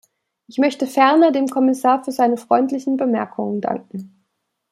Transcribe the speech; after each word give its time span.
Ich 0.47 0.57
möchte 0.57 0.87
ferner 0.87 1.31
dem 1.31 1.47
Kommissar 1.47 2.03
für 2.03 2.11
seine 2.11 2.35
freundlichen 2.37 2.97
Bemerkungen 2.97 3.61
danken. 3.61 4.25